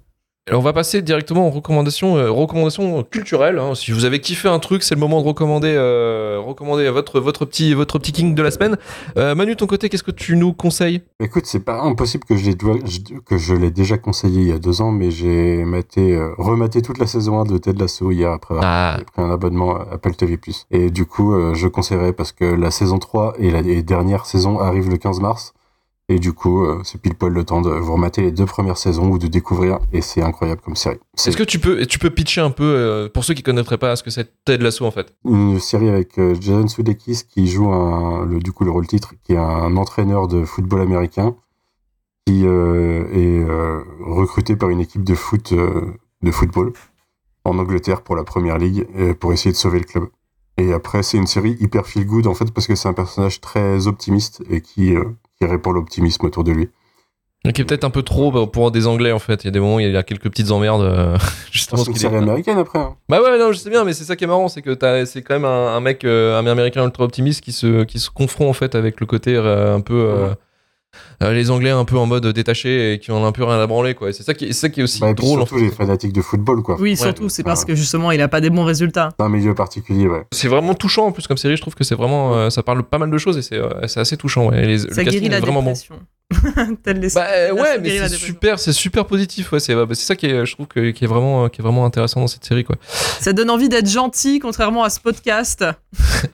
On 0.53 0.61
va 0.61 0.73
passer 0.73 1.03
directement 1.03 1.49
aux 1.49 1.51
recommandations, 1.51 2.17
euh, 2.17 2.31
recommandations 2.31 3.03
culturelles. 3.03 3.59
hein. 3.59 3.75
Si 3.75 3.93
vous 3.93 4.05
avez 4.05 4.21
kiffé 4.21 4.49
un 4.49 4.59
truc, 4.59 4.83
c'est 4.83 4.95
le 4.95 5.01
moment 5.01 5.21
de 5.21 5.27
recommander, 5.27 5.75
euh, 5.77 6.39
recommander 6.41 6.89
votre, 6.91 7.21
votre, 7.21 7.45
petit, 7.45 7.75
votre 7.75 7.99
petit 7.99 8.13
king 8.13 8.35
de 8.35 8.43
la 8.43 8.51
semaine. 8.51 8.77
Euh, 9.17 9.35
Manu, 9.35 9.53
de 9.53 9.57
ton 9.57 9.67
côté, 9.67 9.89
qu'est-ce 9.89 10.03
que 10.03 10.11
tu 10.11 10.37
nous 10.37 10.53
conseilles? 10.53 11.03
Écoute, 11.21 11.45
c'est 11.47 11.65
pas 11.65 11.81
impossible 11.83 12.25
que 12.25 12.37
je 12.37 12.51
que 13.27 13.37
je 13.39 13.55
l'ai 13.55 13.71
déjà 13.71 13.99
conseillé 13.99 14.43
il 14.43 14.49
y 14.49 14.53
a 14.53 14.59
deux 14.59 14.81
ans, 14.81 14.91
mais 14.91 15.11
j'ai 15.11 15.65
maté, 15.65 16.19
rematé 16.39 16.83
toute 16.83 16.99
la 16.99 17.07
saison 17.07 17.41
1 17.41 17.45
de 17.45 17.59
Ted 17.59 17.79
Lasso 17.79 18.11
hier 18.11 18.31
après 18.31 18.55
avoir 18.55 18.67
Ah, 18.71 18.97
pris 19.13 19.23
un 19.23 19.31
abonnement 19.31 19.77
à 19.77 19.87
Apple 19.93 20.15
TV+. 20.15 20.39
Et 20.71 20.91
du 20.91 21.05
coup, 21.05 21.35
je 21.55 21.69
conseillerais 21.69 22.13
parce 22.13 22.33
que 22.33 22.45
la 22.45 22.71
saison 22.71 22.99
3 22.99 23.35
et 23.39 23.51
la 23.51 23.61
et 23.61 23.83
dernière 23.83 24.25
saison 24.27 24.59
arrivent 24.61 24.89
le 24.89 24.97
15 24.97 25.21
mars. 25.21 25.53
Et 26.11 26.19
du 26.19 26.33
coup, 26.33 26.65
euh, 26.65 26.81
c'est 26.85 27.01
pile 27.01 27.15
poil 27.15 27.33
le 27.33 27.45
temps 27.45 27.61
de 27.61 27.69
vous 27.69 27.93
remater 27.93 28.23
les 28.23 28.33
deux 28.33 28.47
premières 28.47 28.79
saisons 28.79 29.11
ou 29.11 29.19
de 29.19 29.27
découvrir. 29.27 29.79
Et 29.93 30.01
c'est 30.01 30.23
incroyable 30.23 30.63
comme 30.63 30.75
série. 30.75 30.99
Est-ce 31.15 31.37
que 31.37 31.43
tu 31.43 31.59
peux, 31.59 31.85
tu 31.85 31.99
peux 31.99 32.09
pitcher 32.09 32.41
un 32.41 32.51
peu, 32.51 32.65
euh, 32.65 33.09
pour 33.11 33.25
ceux 33.25 33.35
qui 33.35 33.43
connaîtraient 33.43 33.77
pas, 33.77 33.95
ce 33.95 34.03
que 34.03 34.11
c'est 34.11 34.33
Ted 34.47 34.65
Lasso 34.65 34.87
en 34.87 34.91
fait? 34.91 35.15
Une 35.27 35.61
série 35.61 35.91
avec 35.91 36.19
euh, 36.19 36.35
Jason 36.41 36.67
Sudeikis 36.67 37.25
qui 37.29 37.47
joue 37.47 37.71
un, 37.71 38.25
le, 38.25 38.39
du 38.39 38.53
coup 38.53 38.65
le 38.65 38.71
rôle 38.71 38.87
titre, 38.87 39.13
qui 39.23 39.35
est 39.35 39.39
un 39.39 39.77
entraîneur 39.77 40.29
de 40.29 40.45
football 40.47 40.81
américain 40.81 41.37
qui 42.27 42.47
euh, 42.47 43.05
est 43.13 43.45
recruté 44.03 44.57
par 44.57 44.71
une 44.71 44.81
équipe 44.81 45.05
de 45.05 45.15
foot 45.15 45.55
de 45.55 46.31
football 46.31 46.73
en 47.45 47.59
Angleterre 47.59 48.03
pour 48.03 48.17
la 48.17 48.25
première 48.25 48.59
ligue 48.59 48.87
pour 49.15 49.33
essayer 49.33 49.51
de 49.51 49.57
sauver 49.57 49.79
le 49.79 49.85
club. 49.87 50.05
Et 50.59 50.73
après, 50.75 51.03
c'est 51.03 51.17
une 51.17 51.27
série 51.27 51.57
hyper 51.61 51.87
feel 51.87 52.07
good 52.07 52.27
en 52.27 52.35
fait 52.35 52.51
parce 52.53 52.67
que 52.67 52.75
c'est 52.75 52.89
un 52.89 52.93
personnage 52.93 53.41
très 53.41 53.87
optimiste 53.87 54.43
et 54.51 54.61
qui 54.61 54.95
qui 55.41 55.47
répand 55.49 55.75
l'optimisme 55.75 56.27
autour 56.27 56.45
de 56.45 56.53
lui. 56.53 56.69
Qui 57.55 57.63
est 57.63 57.65
peut-être 57.65 57.85
un 57.85 57.91
peu 57.91 58.03
trop 58.03 58.33
bah, 58.33 58.47
pour 58.53 58.71
des 58.73 58.87
Anglais 58.89 59.13
en 59.13 59.21
fait. 59.21 59.45
Il 59.45 59.47
y 59.47 59.49
a 59.49 59.51
des 59.53 59.61
moments 59.61 59.77
où 59.77 59.81
il 59.81 59.91
y 59.91 59.97
a 59.97 60.03
quelques 60.03 60.25
petites 60.29 60.51
emmerdes. 60.51 60.83
euh, 60.83 61.17
justement, 61.53 61.83
C'est 61.85 61.93
une 61.93 61.97
série 61.97 62.17
américaine 62.17 62.59
après. 62.59 62.81
hein. 62.81 62.97
Bah 63.09 63.23
ouais, 63.23 63.39
non, 63.39 63.53
je 63.53 63.59
sais 63.59 63.71
bien, 63.71 63.85
mais 63.85 63.93
c'est 63.93 64.05
ça 64.05 64.17
qui 64.17 64.25
est 64.25 64.27
marrant, 64.27 64.49
c'est 64.49 64.61
que 64.61 64.75
t'as- 64.75 65.07
c'est 65.07 65.23
quand 65.23 65.35
même 65.35 65.45
un, 65.45 65.77
un 65.77 65.81
mec, 65.81 66.05
euh, 66.05 66.39
un 66.39 66.47
américain 66.47 66.85
ultra 66.85 67.05
optimiste 67.05 67.41
qui 67.43 67.53
se, 67.53 67.85
qui 67.85 68.01
se 68.01 68.11
confronte 68.11 68.49
en 68.49 68.53
fait 68.53 68.75
avec 68.75 68.99
le 69.01 69.07
côté 69.07 69.37
euh, 69.37 69.75
un 69.77 69.81
peu. 69.81 69.95
euh, 69.95 70.35
les 71.21 71.51
Anglais 71.51 71.71
un 71.71 71.85
peu 71.85 71.97
en 71.99 72.07
mode 72.07 72.27
détaché 72.29 72.93
et 72.95 72.99
qui 72.99 73.11
en 73.11 73.17
ont 73.19 73.27
un 73.27 73.33
peu 73.33 73.45
rien 73.45 73.59
à 73.61 73.67
branler, 73.67 73.95
quoi. 73.95 74.13
C'est 74.13 74.23
ça 74.23 74.35
qui, 74.35 74.53
ça 74.55 74.69
qui 74.69 74.81
est 74.81 74.83
aussi 74.83 75.01
Bah, 75.01 75.13
drôle. 75.15 75.41
en 75.41 75.47
surtout 75.47 75.59
fait. 75.61 75.67
les 75.67 75.71
fanatiques 75.71 76.13
de 76.13 76.23
football 76.23 76.63
quoi. 76.63 76.77
Oui, 76.81 76.97
surtout, 76.97 77.29
c'est 77.29 77.43
parce 77.43 77.65
que 77.65 77.75
justement, 77.75 78.11
il 78.13 78.21
a 78.21 78.29
pas 78.29 78.41
des 78.41 78.51
bons 78.51 78.65
résultats. 78.65 79.11
C'est 79.19 79.25
un 79.25 79.29
milieu 79.29 79.55
particulier, 79.55 80.07
ouais. 80.09 80.25
C'est 80.33 80.49
vraiment 80.49 80.75
touchant 80.75 81.07
en 81.07 81.13
plus 81.13 81.27
comme 81.27 81.37
série, 81.37 81.57
je 81.57 81.63
trouve 81.63 81.75
que 81.75 81.85
c'est 81.85 81.95
vraiment. 81.95 82.35
euh, 82.35 82.51
ça 82.51 82.63
parle 82.63 82.83
pas 82.83 82.99
mal 82.99 83.11
de 83.11 83.19
choses 83.19 83.37
et 83.39 83.43
c'est 83.43 83.57
euh, 83.57 83.87
c'est 83.87 84.01
assez 84.01 84.17
touchant, 84.17 84.49
ouais. 84.49 84.63
Les- 84.67 84.73
le 84.79 84.79
Ça 84.79 85.05
casting 85.05 85.11
guérit 85.13 85.27
est 85.27 85.29
la 85.31 85.41
vraiment 85.41 85.63
bon. 85.63 85.73
dépression. 85.73 85.97
Tel 86.85 87.01
les 87.01 87.09
Bah 87.15 87.27
euh, 87.31 87.49
Ça 87.49 87.55
ouais, 87.55 87.79
mais 87.81 88.07
c'est 88.09 88.17
super, 88.17 88.59
c'est 88.59 88.73
super 88.75 89.07
positif, 89.07 89.51
ouais. 89.53 89.61
C'est 89.61 89.75
bah, 89.75 89.87
c'est 89.91 90.05
ça 90.05 90.15
qui 90.17 90.27
est, 90.27 90.45
je 90.45 90.53
trouve, 90.55 90.67
que- 90.67 90.91
qui 90.91 91.05
est 91.05 91.07
vraiment, 91.09 91.45
euh, 91.45 91.49
qui 91.49 91.61
est 91.61 91.65
vraiment 91.65 91.85
intéressant 91.87 92.21
dans 92.21 92.27
cette 92.27 92.45
série, 92.45 92.65
quoi. 92.65 92.77
Ça 93.21 93.33
donne 93.33 93.51
envie 93.51 93.69
d'être 93.71 93.89
gentil, 93.89 94.39
contrairement 94.39 94.85
à 94.85 94.91
ce 94.91 95.01
podcast. 95.01 95.65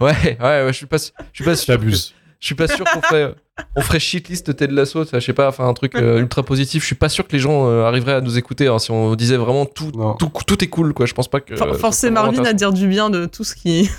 Ouais, 0.00 0.12
ouais, 0.24 0.36
ouais. 0.40 0.66
Je 0.68 0.72
suis 0.72 0.86
pas, 0.86 0.98
je 0.98 1.10
suis 1.32 1.44
pas 1.44 1.54
J'abuse. 1.54 2.14
Je 2.46 2.50
suis 2.50 2.54
pas 2.54 2.68
sûr 2.68 2.84
qu'on 2.84 3.00
ferait, 3.02 3.34
on 3.74 3.80
ferait 3.80 3.98
shitlist 3.98 4.54
Ted 4.54 4.72
Lasso, 4.72 5.02
je 5.12 5.18
sais 5.18 5.32
pas, 5.32 5.48
enfin 5.48 5.66
un 5.66 5.74
truc 5.74 5.96
euh, 5.96 6.20
ultra 6.20 6.44
positif. 6.44 6.80
Je 6.82 6.86
suis 6.86 6.94
pas 6.94 7.08
sûr 7.08 7.26
que 7.26 7.32
les 7.32 7.40
gens 7.40 7.66
euh, 7.68 7.82
arriveraient 7.82 8.12
à 8.12 8.20
nous 8.20 8.38
écouter 8.38 8.68
hein, 8.68 8.78
si 8.78 8.92
on 8.92 9.16
disait 9.16 9.36
vraiment 9.36 9.66
tout, 9.66 9.90
tout, 10.20 10.30
tout 10.46 10.62
est 10.62 10.68
cool, 10.68 10.94
quoi. 10.94 11.06
Je 11.06 11.12
pense 11.12 11.26
pas 11.26 11.40
que. 11.40 11.56
For- 11.56 11.74
Forcer 11.76 12.12
Marvin 12.12 12.44
à 12.44 12.52
dire 12.52 12.72
du 12.72 12.86
bien 12.86 13.10
de 13.10 13.26
tout 13.26 13.42
ce 13.42 13.56
qui. 13.56 13.90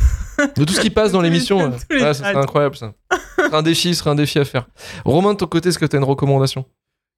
de 0.56 0.64
tout 0.64 0.72
ce 0.72 0.80
qui 0.80 0.90
passe 0.90 1.12
dans 1.12 1.20
l'émission. 1.28 1.74
ouais. 1.92 2.00
Ça 2.00 2.14
serait 2.14 2.36
incroyable 2.38 2.78
ça. 2.78 2.94
Ce 3.38 3.44
serait 3.48 3.58
un 3.58 3.64
défi, 3.64 3.94
ce 3.94 4.00
serait 4.00 4.12
un 4.12 4.16
défi 4.16 4.40
à 4.40 4.46
faire. 4.46 4.66
Romain, 5.04 5.34
de 5.34 5.40
ton 5.40 5.48
côté, 5.48 5.68
est-ce 5.68 5.78
que 5.80 5.86
t'as 5.86 5.98
une 5.98 6.06
recommandation? 6.06 6.64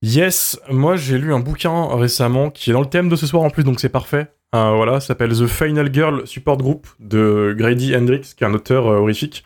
Yes, 0.01 0.59
moi 0.71 0.95
j'ai 0.95 1.19
lu 1.19 1.31
un 1.31 1.39
bouquin 1.39 1.95
récemment 1.95 2.49
qui 2.49 2.69
est 2.71 2.73
dans 2.73 2.79
le 2.79 2.87
thème 2.87 3.07
de 3.09 3.15
ce 3.15 3.27
soir 3.27 3.43
en 3.43 3.51
plus, 3.51 3.63
donc 3.63 3.79
c'est 3.79 3.89
parfait. 3.89 4.31
Euh, 4.55 4.71
voilà, 4.75 4.99
ça 4.99 5.07
s'appelle 5.07 5.29
The 5.37 5.45
Final 5.45 5.93
Girl 5.93 6.25
Support 6.25 6.57
Group 6.57 6.87
de 6.99 7.53
Grady 7.55 7.95
Hendrix, 7.95 8.21
qui 8.35 8.43
est 8.43 8.47
un 8.47 8.53
auteur 8.55 8.87
euh, 8.87 8.95
horrifique, 8.97 9.43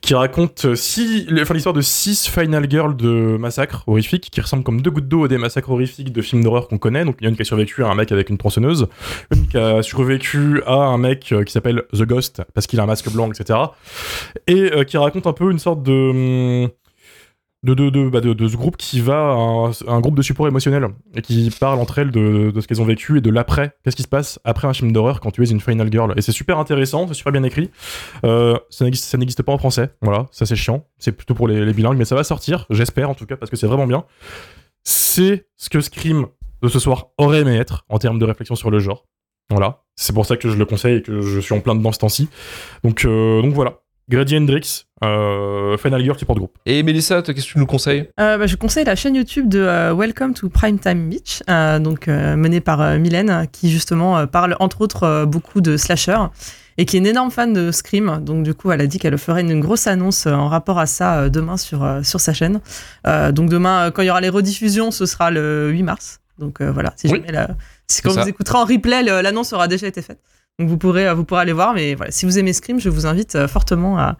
qui 0.00 0.14
raconte 0.14 0.64
euh, 0.64 0.74
six, 0.74 1.26
enfin, 1.40 1.54
l'histoire 1.54 1.74
de 1.74 1.80
six 1.80 2.28
Final 2.28 2.66
Girls 2.68 2.96
de 2.96 3.36
massacres 3.38 3.84
horrifiques, 3.86 4.30
qui 4.30 4.40
ressemblent 4.40 4.62
comme 4.62 4.80
deux 4.80 4.90
gouttes 4.90 5.08
d'eau 5.08 5.24
à 5.24 5.28
des 5.28 5.38
massacres 5.38 5.70
horrifiques 5.70 6.12
de 6.12 6.22
films 6.22 6.42
d'horreur 6.42 6.68
qu'on 6.68 6.78
connaît. 6.78 7.04
Donc 7.04 7.16
il 7.20 7.24
y 7.24 7.26
a 7.26 7.30
une 7.30 7.36
qui 7.36 7.42
a 7.42 7.44
survécu 7.44 7.84
à 7.84 7.88
un 7.88 7.94
mec 7.94 8.12
avec 8.12 8.30
une 8.30 8.38
tronçonneuse, 8.38 8.86
une 9.34 9.46
qui 9.46 9.58
a 9.58 9.82
survécu 9.82 10.62
à 10.66 10.74
un 10.74 10.98
mec 10.98 11.32
euh, 11.32 11.44
qui 11.44 11.52
s'appelle 11.52 11.84
The 11.92 12.02
Ghost, 12.02 12.42
parce 12.54 12.66
qu'il 12.66 12.80
a 12.80 12.84
un 12.84 12.86
masque 12.86 13.10
blanc, 13.10 13.30
etc. 13.30 13.58
Et 14.46 14.72
euh, 14.72 14.84
qui 14.84 14.96
raconte 14.96 15.26
un 15.26 15.32
peu 15.32 15.50
une 15.50 15.58
sorte 15.58 15.82
de... 15.82 16.68
de, 17.64 17.74
de, 17.74 17.90
de, 17.90 18.08
bah, 18.08 18.20
de, 18.20 18.32
de 18.32 18.48
ce 18.48 18.56
groupe 18.56 18.76
qui 18.76 19.00
va 19.00 19.34
un, 19.86 20.00
groupe 20.00 20.14
de 20.14 20.22
support 20.22 20.46
émotionnel 20.46 20.88
et 21.14 21.22
qui 21.22 21.50
parle 21.58 21.80
entre 21.80 21.98
elles 21.98 22.10
de, 22.10 22.50
de 22.50 22.60
ce 22.60 22.68
qu'elles 22.68 22.80
ont 22.80 22.84
vécu 22.86 23.18
et 23.18 23.20
de 23.20 23.30
l'après. 23.30 23.72
Qu'est-ce 23.82 23.96
qui 23.96 24.02
se 24.02 24.08
passe 24.08 24.38
après 24.44 24.68
un 24.68 24.72
film 24.72 24.92
d'horreur 24.92 25.20
quand 25.20 25.30
tu 25.30 25.42
es 25.42 25.50
une 25.50 25.60
final 25.60 25.90
girl? 25.90 26.12
Et 26.16 26.22
c'est 26.22 26.32
super 26.32 26.58
intéressant, 26.58 27.08
c'est 27.08 27.14
super 27.14 27.32
bien 27.32 27.42
écrit. 27.42 27.70
Euh, 28.24 28.56
ça 28.70 28.84
n'existe 28.84 29.42
pas 29.42 29.52
en 29.52 29.58
français, 29.58 29.90
voilà, 30.02 30.26
ça 30.30 30.46
c'est 30.46 30.56
chiant. 30.56 30.84
C'est 30.98 31.12
plutôt 31.12 31.34
pour 31.34 31.48
les, 31.48 31.64
les 31.64 31.72
bilingues, 31.72 31.98
mais 31.98 32.04
ça 32.04 32.14
va 32.14 32.24
sortir, 32.24 32.66
j'espère 32.70 33.10
en 33.10 33.14
tout 33.14 33.26
cas, 33.26 33.36
parce 33.36 33.50
que 33.50 33.56
c'est 33.56 33.66
vraiment 33.66 33.86
bien. 33.86 34.04
C'est 34.84 35.48
ce 35.56 35.68
que 35.68 35.80
Scream 35.80 36.26
de 36.62 36.68
ce 36.68 36.78
soir 36.78 37.08
aurait 37.18 37.40
aimé 37.40 37.56
être 37.56 37.84
en 37.88 37.98
termes 37.98 38.18
de 38.18 38.24
réflexion 38.24 38.54
sur 38.54 38.70
le 38.70 38.78
genre. 38.78 39.06
Voilà, 39.50 39.82
c'est 39.96 40.12
pour 40.12 40.26
ça 40.26 40.36
que 40.36 40.50
je 40.50 40.56
le 40.56 40.64
conseille 40.66 40.96
et 40.96 41.02
que 41.02 41.22
je 41.22 41.40
suis 41.40 41.54
en 41.54 41.60
plein 41.60 41.74
dedans 41.74 41.92
ce 41.92 41.98
temps-ci. 41.98 42.28
Donc, 42.84 43.04
euh, 43.04 43.40
donc 43.42 43.54
voilà. 43.54 43.80
Grady 44.08 44.36
Hendrix, 44.38 44.86
euh, 45.04 45.76
Final 45.76 46.02
Girl 46.02 46.18
Support 46.18 46.36
Group. 46.36 46.52
Et 46.64 46.82
Mélissa, 46.82 47.20
qu'est-ce 47.22 47.46
que 47.46 47.52
tu 47.52 47.58
nous 47.58 47.66
conseilles? 47.66 48.08
Euh, 48.18 48.38
bah, 48.38 48.46
je 48.46 48.56
conseille 48.56 48.84
la 48.84 48.96
chaîne 48.96 49.14
YouTube 49.14 49.48
de 49.48 49.58
euh, 49.60 49.94
Welcome 49.94 50.32
to 50.34 50.48
Primetime 50.48 51.10
Beach, 51.10 51.42
euh, 51.50 51.78
donc 51.78 52.08
euh, 52.08 52.34
menée 52.36 52.60
par 52.60 52.80
euh, 52.80 52.98
Mylène, 52.98 53.46
qui 53.52 53.70
justement 53.70 54.16
euh, 54.18 54.26
parle 54.26 54.56
entre 54.60 54.80
autres 54.80 55.02
euh, 55.02 55.26
beaucoup 55.26 55.60
de 55.60 55.76
slasher 55.76 56.16
et 56.78 56.86
qui 56.86 56.96
est 56.96 57.00
une 57.00 57.06
énorme 57.06 57.30
fan 57.30 57.52
de 57.52 57.70
Scream. 57.70 58.20
Donc 58.24 58.44
du 58.44 58.54
coup, 58.54 58.70
elle 58.72 58.80
a 58.80 58.86
dit 58.86 58.98
qu'elle 58.98 59.18
ferait 59.18 59.42
une, 59.42 59.60
grosse 59.60 59.86
annonce 59.86 60.26
euh, 60.26 60.32
en 60.32 60.48
rapport 60.48 60.78
à 60.78 60.86
ça 60.86 61.18
euh, 61.18 61.28
demain 61.28 61.58
sur 61.58 61.84
euh, 61.84 62.02
sur 62.02 62.20
sa 62.20 62.32
chaîne. 62.32 62.60
Euh, 63.06 63.30
donc 63.30 63.50
demain, 63.50 63.88
euh, 63.88 63.90
quand 63.90 64.00
il 64.02 64.06
y 64.06 64.10
aura 64.10 64.22
les 64.22 64.30
rediffusions, 64.30 64.90
ce 64.90 65.04
sera 65.04 65.30
le 65.30 65.68
8 65.70 65.82
mars. 65.82 66.20
Donc 66.38 66.62
euh, 66.62 66.72
voilà, 66.72 66.94
si 66.96 67.08
Oui. 67.08 67.18
jamais 67.20 67.32
la- 67.32 67.50
si 67.88 68.00
quand 68.00 68.12
ça. 68.12 68.22
vous 68.22 68.28
écouterez 68.28 68.56
en 68.56 68.64
replay, 68.64 69.02
l'annonce 69.02 69.52
aura 69.52 69.68
déjà 69.68 69.86
été 69.86 70.00
faite. 70.00 70.20
Donc 70.58 70.68
vous 70.68 70.76
pourrez 70.78 71.06
euh, 71.06 71.14
vous 71.14 71.24
pourrez 71.24 71.42
aller 71.42 71.52
voir. 71.52 71.72
Mais 71.72 71.94
voilà, 71.94 72.10
si 72.10 72.26
vous 72.26 72.36
aimez 72.38 72.52
Scream, 72.52 72.80
je 72.80 72.88
vous 72.88 73.06
invite 73.06 73.36
euh, 73.36 73.46
fortement 73.48 73.96
à 73.98 74.16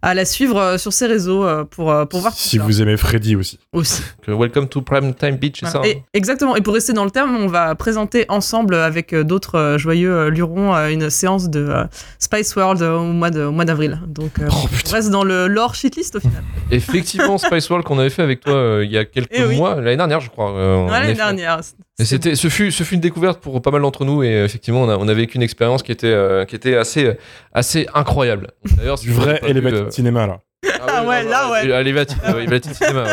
à 0.00 0.14
la 0.14 0.24
suivre 0.24 0.56
euh, 0.60 0.78
sur 0.78 0.92
ses 0.92 1.06
réseaux 1.08 1.44
pour, 1.70 1.92
pour 2.08 2.20
voir 2.20 2.32
tout 2.32 2.38
Si 2.38 2.58
ça 2.58 2.62
vous 2.62 2.80
aimez 2.82 2.96
Freddy 2.96 3.34
aussi. 3.34 3.58
aussi. 3.72 4.00
Welcome 4.28 4.68
to 4.68 4.80
Prime 4.80 5.12
Time 5.12 5.36
Beach, 5.38 5.56
c'est 5.58 5.66
ça 5.66 5.78
Voilà. 5.78 5.94
hein 5.94 5.96
Et- 6.14 6.16
exactement. 6.18 6.54
Et 6.54 6.60
pour 6.60 6.74
rester 6.74 6.92
dans 6.92 7.04
le 7.04 7.10
terme, 7.10 7.34
on 7.36 7.48
va 7.48 7.74
présenter 7.74 8.24
ensemble 8.28 8.74
avec 8.76 9.12
d'autres 9.12 9.74
joyeux 9.78 10.28
lurons 10.28 10.72
une 10.88 11.10
séance 11.10 11.48
de 11.50 11.72
Spice 12.20 12.54
World 12.54 12.80
au 12.82 13.00
mois 13.06 13.30
de- 13.30 13.42
au 13.42 13.50
mois 13.50 13.64
d'avril. 13.64 13.98
Donc, 14.06 14.34
Oh, 14.40 14.54
on 14.86 14.92
reste 14.92 15.10
dans 15.10 15.24
le 15.24 15.48
lore 15.48 15.74
shitlist 15.74 16.14
au 16.14 16.20
final. 16.20 16.44
Effectivement, 16.70 17.36
Spice 17.38 17.68
World 17.70 17.84
qu'on 17.84 17.98
avait 17.98 18.10
fait 18.10 18.22
avec 18.22 18.40
toi 18.40 18.80
il 18.84 18.92
y 18.92 18.98
a 18.98 19.04
quelques 19.04 19.30
Eh 19.32 19.46
oui. 19.46 19.56
mois, 19.56 19.76
l'année 19.80 19.96
dernière, 19.96 20.20
je 20.20 20.30
crois. 20.30 20.52
Ouais, 20.84 20.90
L'année 20.92 21.14
dernière. 21.14 21.60
Et 22.00 22.04
c'était, 22.04 22.36
ce 22.36 22.48
fut, 22.48 22.70
ce 22.70 22.84
fut 22.84 22.94
une 22.94 23.00
découverte 23.00 23.40
pour 23.40 23.60
pas 23.60 23.70
mal 23.72 23.82
d'entre 23.82 24.04
nous 24.04 24.22
et 24.22 24.32
euh, 24.32 24.44
effectivement 24.44 24.82
on 24.82 24.88
a, 24.88 24.96
on 24.96 25.08
a 25.08 25.14
vécu 25.14 25.36
une 25.36 25.42
expérience 25.42 25.82
qui 25.82 25.90
était, 25.90 26.06
euh, 26.06 26.44
qui 26.44 26.54
était 26.54 26.76
assez, 26.76 27.12
assez 27.52 27.86
incroyable. 27.92 28.52
D'ailleurs, 28.76 28.98
Du 28.98 29.10
vrai 29.12 29.40
Elevated 29.42 29.86
euh, 29.86 29.90
Cinema 29.90 30.26
là. 30.26 30.40
Ah 30.86 31.04
ouais, 31.04 31.24
là, 31.24 31.50
ouais. 31.50 31.66
Elevated 31.68 32.16
ouais, 32.34 32.44
effectivement. 32.44 33.04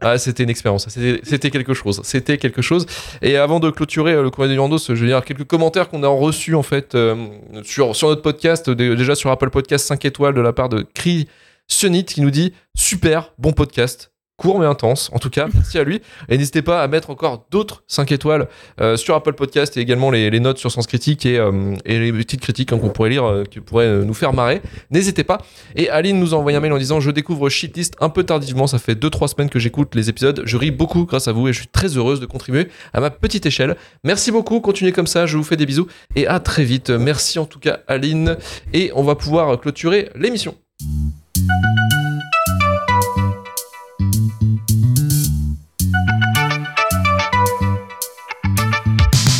Ah, 0.00 0.18
c'était 0.18 0.42
une 0.42 0.50
expérience, 0.50 0.86
c'était, 0.90 1.20
c'était 1.22 1.50
quelque 1.50 1.72
chose, 1.72 2.02
c'était 2.04 2.36
quelque 2.36 2.60
chose. 2.60 2.84
Et 3.22 3.38
avant 3.38 3.58
de 3.60 3.70
clôturer 3.70 4.12
euh, 4.12 4.22
le 4.22 4.28
courrier 4.30 4.50
du 4.52 4.56
Landos, 4.58 4.78
je 4.88 4.92
vais 4.92 5.06
lire 5.06 5.24
quelques 5.24 5.44
commentaires 5.44 5.88
qu'on 5.88 6.02
a 6.02 6.08
reçus 6.08 6.54
en 6.54 6.62
fait 6.62 6.94
euh, 6.94 7.14
sur, 7.62 7.96
sur 7.96 8.08
notre 8.08 8.20
podcast, 8.20 8.68
dé- 8.68 8.94
déjà 8.96 9.14
sur 9.14 9.30
Apple 9.30 9.48
Podcast 9.48 9.86
5 9.86 10.04
étoiles 10.04 10.34
de 10.34 10.42
la 10.42 10.52
part 10.52 10.68
de 10.68 10.84
Cri 10.94 11.26
Sionit 11.68 12.04
qui 12.04 12.20
nous 12.20 12.30
dit 12.30 12.52
super, 12.76 13.32
bon 13.38 13.52
podcast. 13.52 14.10
Court 14.36 14.58
mais 14.58 14.66
intense, 14.66 15.10
en 15.12 15.20
tout 15.20 15.30
cas, 15.30 15.46
merci 15.54 15.78
à 15.78 15.84
lui. 15.84 16.00
Et 16.28 16.36
n'hésitez 16.36 16.60
pas 16.60 16.82
à 16.82 16.88
mettre 16.88 17.10
encore 17.10 17.46
d'autres 17.52 17.84
5 17.86 18.10
étoiles 18.10 18.48
euh, 18.80 18.96
sur 18.96 19.14
Apple 19.14 19.34
Podcast 19.34 19.76
et 19.76 19.80
également 19.80 20.10
les, 20.10 20.40
notes 20.40 20.58
sur 20.58 20.72
Sens 20.72 20.88
Critique 20.88 21.24
et, 21.24 21.38
euh, 21.38 21.76
les 21.86 22.12
petites 22.12 22.40
critiques 22.40 22.72
hein, 22.72 22.78
qu'on 22.78 22.88
pourrait 22.88 23.10
lire, 23.10 23.24
euh, 23.24 23.44
qui 23.44 23.60
pourraient 23.60 24.04
nous 24.04 24.12
faire 24.12 24.32
marrer. 24.32 24.60
N'hésitez 24.90 25.22
pas. 25.22 25.38
Et 25.76 25.88
Aline 25.88 26.18
nous 26.18 26.34
a 26.34 26.38
envoyé 26.38 26.58
un 26.58 26.60
mail 26.60 26.72
en 26.72 26.78
disant 26.78 26.98
Je 26.98 27.12
découvre 27.12 27.48
Shitlist 27.48 27.94
un 28.00 28.08
peu 28.08 28.24
tardivement, 28.24 28.66
ça 28.66 28.80
fait 28.80 28.98
2-3 28.98 29.28
semaines 29.28 29.50
que 29.50 29.60
j'écoute 29.60 29.94
les 29.94 30.10
épisodes. 30.10 30.42
Je 30.44 30.56
ris 30.56 30.72
beaucoup 30.72 31.04
grâce 31.04 31.28
à 31.28 31.32
vous 31.32 31.46
et 31.46 31.52
je 31.52 31.60
suis 31.60 31.68
très 31.68 31.96
heureuse 31.96 32.18
de 32.18 32.26
contribuer 32.26 32.66
à 32.92 33.00
ma 33.00 33.10
petite 33.10 33.46
échelle. 33.46 33.76
Merci 34.02 34.32
beaucoup, 34.32 34.58
continuez 34.60 34.90
comme 34.90 35.06
ça, 35.06 35.26
je 35.26 35.36
vous 35.36 35.44
fais 35.44 35.56
des 35.56 35.66
bisous 35.66 35.86
et 36.16 36.26
à 36.26 36.40
très 36.40 36.64
vite. 36.64 36.90
Merci 36.90 37.38
en 37.38 37.46
tout 37.46 37.60
cas, 37.60 37.80
Aline. 37.86 38.36
Et 38.72 38.90
on 38.96 39.04
va 39.04 39.14
pouvoir 39.14 39.60
clôturer 39.60 40.10
l'émission. 40.16 40.56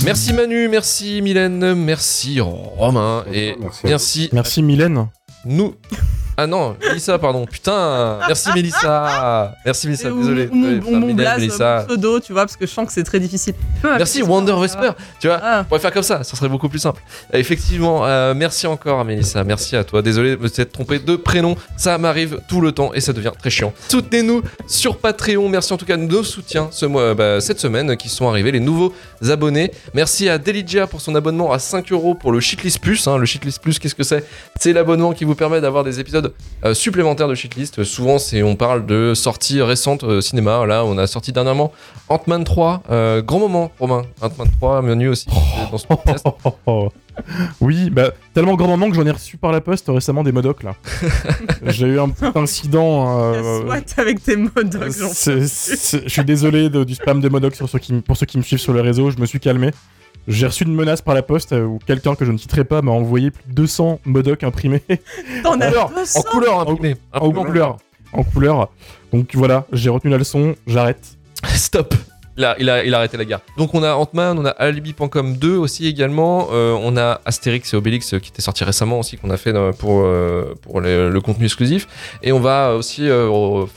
Merci 0.04 0.34
Manu, 0.34 0.68
merci 0.68 1.22
Mylène, 1.22 1.74
merci 1.74 2.38
Romain 2.40 3.24
et 3.32 3.54
Merci. 3.58 3.80
merci 3.84 4.28
Merci 4.32 4.62
Mylène. 4.62 5.08
nous. 5.46 5.74
Ah 6.36 6.46
non, 6.46 6.76
Mélissa, 6.82 7.18
pardon. 7.18 7.46
Putain, 7.46 8.18
merci 8.26 8.48
Mélissa. 8.54 9.54
Merci 9.64 9.86
Mélissa, 9.86 10.10
désolé. 10.10 10.48
ou 10.50 10.54
mon- 10.54 10.62
désolé, 10.62 10.76
ou 10.80 10.84
putain, 10.84 10.98
mon 10.98 11.14
blaze, 11.14 11.38
Mélissa. 11.40 11.84
pseudo, 11.86 12.20
tu 12.20 12.32
vois, 12.32 12.42
parce 12.42 12.56
que 12.56 12.66
je 12.66 12.72
sens 12.72 12.86
que 12.86 12.92
c'est 12.92 13.04
très 13.04 13.20
difficile. 13.20 13.54
Merci 13.84 14.22
Wonder 14.22 14.52
Whisper. 14.52 14.90
Tu 15.20 15.28
vois, 15.28 15.38
Ah. 15.42 15.60
on 15.60 15.64
pourrait 15.64 15.80
faire 15.80 15.92
comme 15.92 16.02
ça, 16.02 16.24
ça 16.24 16.36
serait 16.36 16.48
beaucoup 16.48 16.68
plus 16.68 16.78
simple. 16.80 17.00
Euh, 17.32 17.38
Effectivement, 17.38 18.04
euh, 18.06 18.34
merci 18.34 18.66
encore 18.66 18.98
à 19.00 19.04
Mélissa, 19.04 19.44
merci 19.44 19.76
à 19.76 19.84
toi. 19.84 20.02
Désolé 20.02 20.36
de 20.36 20.42
me 20.42 20.48
s'être 20.48 20.72
trompé 20.72 20.98
de 20.98 21.16
prénom, 21.16 21.56
ça 21.76 21.98
m'arrive 21.98 22.40
tout 22.48 22.60
le 22.60 22.72
temps 22.72 22.92
et 22.94 23.00
ça 23.00 23.12
devient 23.12 23.32
très 23.38 23.50
chiant. 23.50 23.72
Soutenez-nous 23.88 24.42
sur 24.66 24.96
Patreon, 24.98 25.48
merci 25.48 25.72
en 25.72 25.76
tout 25.76 25.84
cas 25.86 25.96
de 25.96 26.02
nos 26.02 26.24
soutiens 26.24 26.68
ce 26.72 26.86
mois, 26.86 27.14
bah, 27.14 27.40
cette 27.40 27.60
semaine 27.60 27.96
qui 27.96 28.08
sont 28.08 28.28
arrivés, 28.28 28.50
les 28.50 28.60
nouveaux 28.60 28.92
abonnés. 29.28 29.70
Merci 29.94 30.28
à 30.28 30.38
Deligia 30.38 30.86
pour 30.86 31.00
son 31.00 31.14
abonnement 31.14 31.52
à 31.52 31.58
5 31.58 31.92
euros 31.92 32.14
pour 32.14 32.32
le 32.32 32.40
Shitlist 32.40 32.80
Plus. 32.80 33.06
hein. 33.06 33.18
Le 33.18 33.26
Shitlist 33.26 33.60
Plus, 33.62 33.78
qu'est-ce 33.78 33.94
que 33.94 34.02
c'est? 34.02 34.24
C'est 34.58 34.72
l'abonnement 34.72 35.12
qui 35.12 35.24
vous 35.24 35.34
permet 35.34 35.60
d'avoir 35.60 35.84
des 35.84 36.00
épisodes 36.00 36.23
euh, 36.64 36.74
supplémentaires 36.74 37.28
de 37.28 37.34
Shitlist. 37.34 37.84
Souvent, 37.84 38.18
c'est 38.18 38.42
on 38.42 38.56
parle 38.56 38.86
de 38.86 39.12
sorties 39.14 39.60
récentes 39.62 40.04
euh, 40.04 40.20
cinéma. 40.20 40.64
Là, 40.66 40.84
on 40.84 40.96
a 40.98 41.06
sorti 41.06 41.32
dernièrement 41.32 41.72
Ant-Man 42.08 42.44
3, 42.44 42.82
euh, 42.90 43.22
grand 43.22 43.38
moment, 43.38 43.70
Romain. 43.78 44.02
Ant-Man 44.20 44.48
3, 44.60 44.82
menu 44.82 45.08
aussi 45.08 45.26
euh, 45.30 45.70
dans 45.70 45.78
ce 45.78 45.86
podcast. 45.86 46.26
Oui, 47.60 47.90
bah 47.90 48.10
tellement 48.34 48.56
grand 48.56 48.66
moment 48.66 48.90
que 48.90 48.96
j'en 48.96 49.06
ai 49.06 49.10
reçu 49.12 49.36
par 49.36 49.52
la 49.52 49.60
poste 49.60 49.86
récemment 49.88 50.24
des 50.24 50.32
modocs 50.32 50.64
là. 50.64 50.74
J'ai 51.66 51.86
eu 51.86 52.00
un 52.00 52.08
petit 52.08 52.24
incident. 52.36 53.20
euh, 53.34 53.60
Soit 53.66 53.98
avec 53.98 54.20
tes 54.22 54.34
modocs, 54.34 54.90
je 54.90 56.04
suis 56.08 56.24
désolé 56.24 56.70
de- 56.70 56.82
du 56.82 56.96
spam 56.96 57.20
des 57.20 57.30
modocs 57.30 57.54
sur 57.54 57.68
ceux 57.68 57.78
qui, 57.78 57.92
m- 57.92 58.02
pour 58.02 58.16
ceux 58.16 58.26
qui 58.26 58.36
me 58.36 58.42
suivent 58.42 58.58
sur 58.58 58.72
le 58.72 58.80
réseau, 58.80 59.10
je 59.12 59.18
me 59.18 59.26
suis 59.26 59.38
calmé. 59.38 59.70
J'ai 60.26 60.46
reçu 60.46 60.64
une 60.64 60.74
menace 60.74 61.02
par 61.02 61.14
la 61.14 61.22
poste 61.22 61.52
euh, 61.52 61.64
où 61.64 61.78
quelqu'un 61.86 62.14
que 62.14 62.24
je 62.24 62.32
ne 62.32 62.38
citerai 62.38 62.64
pas 62.64 62.80
m'a 62.82 62.92
envoyé 62.92 63.30
plus 63.30 63.44
de 63.48 63.54
200 63.54 64.00
modocs 64.06 64.42
imprimés 64.42 64.82
T'en 65.42 65.60
as 65.60 65.66
Alors, 65.66 65.90
200 65.94 66.20
En 66.20 66.22
couleur 66.22 66.60
imprimé. 66.60 66.96
en 67.12 67.30
couleur. 67.30 67.76
En 68.12 68.22
couleur. 68.22 68.70
Donc 69.12 69.30
voilà, 69.34 69.66
j'ai 69.72 69.90
retenu 69.90 70.10
la 70.10 70.18
leçon, 70.18 70.54
j'arrête. 70.66 71.16
Stop. 71.54 71.94
Il 72.36 72.44
a, 72.44 72.56
il, 72.58 72.94
a, 72.94 72.98
arrêté 72.98 73.16
la 73.16 73.24
guerre. 73.24 73.40
Donc 73.56 73.74
on 73.74 73.82
a 73.84 73.94
Ant-Man, 73.94 74.38
on 74.40 74.44
a 74.44 74.50
Alibi.com 74.50 75.36
2 75.36 75.56
aussi 75.56 75.86
également, 75.86 76.48
euh, 76.52 76.76
on 76.82 76.96
a 76.96 77.20
Astérix 77.24 77.72
et 77.72 77.76
Obélix 77.76 78.12
euh, 78.12 78.18
qui 78.18 78.30
était 78.30 78.42
sorti 78.42 78.64
récemment 78.64 78.98
aussi 78.98 79.16
qu'on 79.16 79.30
a 79.30 79.36
fait 79.36 79.54
euh, 79.54 79.70
pour, 79.72 80.00
le, 80.80 81.20
contenu 81.20 81.44
exclusif. 81.44 81.86
Et 82.24 82.32
on 82.32 82.40
va 82.40 82.74
aussi 82.74 83.06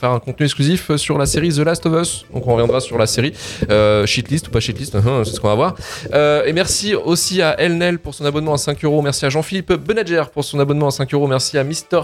faire 0.00 0.10
un 0.10 0.18
contenu 0.18 0.46
exclusif 0.46 0.96
sur 0.96 1.18
la 1.18 1.26
série 1.26 1.50
The 1.50 1.58
Last 1.58 1.86
of 1.86 2.02
Us. 2.02 2.26
Donc 2.34 2.46
on 2.46 2.52
reviendra 2.52 2.80
sur 2.80 2.98
la 2.98 3.06
série 3.06 3.32
Shitlist 4.06 4.48
ou 4.48 4.50
pas 4.50 4.60
Shitlist, 4.60 4.96
hein, 4.96 5.22
c'est 5.24 5.32
ce 5.32 5.40
qu'on 5.40 5.48
va 5.48 5.54
voir. 5.54 5.76
Et 6.46 6.52
merci 6.52 6.94
aussi 6.94 7.40
à 7.42 7.58
Elnel 7.60 7.98
pour 7.98 8.14
son 8.14 8.24
abonnement 8.24 8.54
à 8.54 8.58
5 8.58 8.84
euros. 8.84 9.02
Merci 9.02 9.24
à 9.24 9.28
Jean-Philippe 9.28 9.72
Benager 9.72 10.24
pour 10.32 10.44
son 10.44 10.58
abonnement 10.58 10.88
à 10.88 10.90
5 10.90 11.14
euros. 11.14 11.28
Merci 11.28 11.58
à 11.58 11.64
Mister 11.64 12.00